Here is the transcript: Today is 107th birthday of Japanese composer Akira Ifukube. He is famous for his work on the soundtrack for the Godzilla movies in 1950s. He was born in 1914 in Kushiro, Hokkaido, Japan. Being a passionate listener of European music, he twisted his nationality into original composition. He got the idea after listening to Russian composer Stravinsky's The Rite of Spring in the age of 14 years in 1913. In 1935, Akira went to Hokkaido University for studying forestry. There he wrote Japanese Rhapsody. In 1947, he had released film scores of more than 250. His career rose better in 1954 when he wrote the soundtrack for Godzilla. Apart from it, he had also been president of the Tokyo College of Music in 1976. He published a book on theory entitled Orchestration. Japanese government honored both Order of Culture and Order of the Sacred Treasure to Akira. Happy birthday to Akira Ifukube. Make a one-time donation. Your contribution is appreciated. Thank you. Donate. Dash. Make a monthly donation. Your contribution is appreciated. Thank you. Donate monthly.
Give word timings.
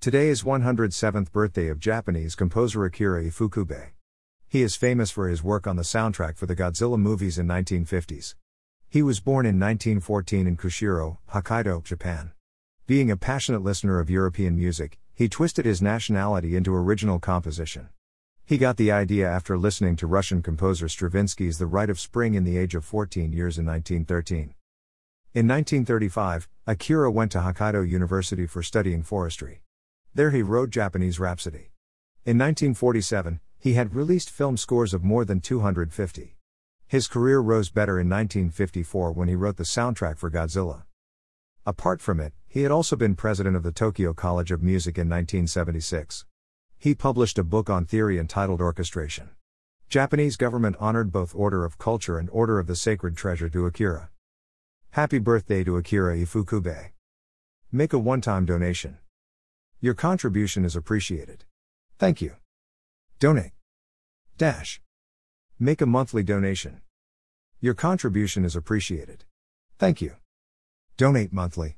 Today 0.00 0.28
is 0.28 0.44
107th 0.44 1.32
birthday 1.32 1.66
of 1.66 1.80
Japanese 1.80 2.36
composer 2.36 2.84
Akira 2.84 3.24
Ifukube. 3.24 3.88
He 4.46 4.62
is 4.62 4.76
famous 4.76 5.10
for 5.10 5.28
his 5.28 5.42
work 5.42 5.66
on 5.66 5.74
the 5.74 5.82
soundtrack 5.82 6.36
for 6.36 6.46
the 6.46 6.54
Godzilla 6.54 6.96
movies 6.96 7.36
in 7.36 7.48
1950s. 7.48 8.36
He 8.88 9.02
was 9.02 9.18
born 9.18 9.44
in 9.44 9.58
1914 9.58 10.46
in 10.46 10.56
Kushiro, 10.56 11.18
Hokkaido, 11.32 11.82
Japan. 11.82 12.30
Being 12.86 13.10
a 13.10 13.16
passionate 13.16 13.64
listener 13.64 13.98
of 13.98 14.08
European 14.08 14.54
music, 14.54 15.00
he 15.14 15.28
twisted 15.28 15.64
his 15.64 15.82
nationality 15.82 16.54
into 16.54 16.72
original 16.72 17.18
composition. 17.18 17.88
He 18.46 18.56
got 18.56 18.76
the 18.76 18.92
idea 18.92 19.28
after 19.28 19.58
listening 19.58 19.96
to 19.96 20.06
Russian 20.06 20.42
composer 20.42 20.86
Stravinsky's 20.86 21.58
The 21.58 21.66
Rite 21.66 21.90
of 21.90 21.98
Spring 21.98 22.34
in 22.34 22.44
the 22.44 22.56
age 22.56 22.76
of 22.76 22.84
14 22.84 23.32
years 23.32 23.58
in 23.58 23.66
1913. 23.66 24.54
In 25.34 25.48
1935, 25.48 26.48
Akira 26.68 27.10
went 27.10 27.32
to 27.32 27.40
Hokkaido 27.40 27.86
University 27.90 28.46
for 28.46 28.62
studying 28.62 29.02
forestry. 29.02 29.62
There 30.14 30.30
he 30.30 30.42
wrote 30.42 30.70
Japanese 30.70 31.20
Rhapsody. 31.20 31.70
In 32.24 32.36
1947, 32.38 33.40
he 33.58 33.74
had 33.74 33.94
released 33.94 34.30
film 34.30 34.56
scores 34.56 34.94
of 34.94 35.04
more 35.04 35.24
than 35.24 35.40
250. 35.40 36.36
His 36.86 37.08
career 37.08 37.40
rose 37.40 37.70
better 37.70 37.98
in 38.00 38.08
1954 38.08 39.12
when 39.12 39.28
he 39.28 39.34
wrote 39.34 39.56
the 39.56 39.64
soundtrack 39.64 40.16
for 40.18 40.30
Godzilla. 40.30 40.84
Apart 41.66 42.00
from 42.00 42.18
it, 42.18 42.32
he 42.46 42.62
had 42.62 42.72
also 42.72 42.96
been 42.96 43.14
president 43.14 43.54
of 43.54 43.62
the 43.62 43.72
Tokyo 43.72 44.14
College 44.14 44.50
of 44.50 44.62
Music 44.62 44.96
in 44.96 45.08
1976. 45.08 46.24
He 46.78 46.94
published 46.94 47.38
a 47.38 47.44
book 47.44 47.68
on 47.68 47.84
theory 47.84 48.18
entitled 48.18 48.60
Orchestration. 48.60 49.30
Japanese 49.88 50.36
government 50.36 50.76
honored 50.80 51.12
both 51.12 51.34
Order 51.34 51.64
of 51.64 51.76
Culture 51.76 52.18
and 52.18 52.30
Order 52.30 52.58
of 52.58 52.66
the 52.66 52.76
Sacred 52.76 53.16
Treasure 53.16 53.48
to 53.50 53.66
Akira. 53.66 54.10
Happy 54.90 55.18
birthday 55.18 55.62
to 55.64 55.76
Akira 55.76 56.16
Ifukube. 56.16 56.90
Make 57.70 57.92
a 57.92 57.98
one-time 57.98 58.46
donation. 58.46 58.98
Your 59.80 59.94
contribution 59.94 60.64
is 60.64 60.74
appreciated. 60.74 61.44
Thank 61.98 62.20
you. 62.20 62.32
Donate. 63.20 63.52
Dash. 64.36 64.80
Make 65.60 65.80
a 65.80 65.86
monthly 65.86 66.24
donation. 66.24 66.80
Your 67.60 67.74
contribution 67.74 68.44
is 68.44 68.56
appreciated. 68.56 69.24
Thank 69.78 70.00
you. 70.00 70.16
Donate 70.96 71.32
monthly. 71.32 71.76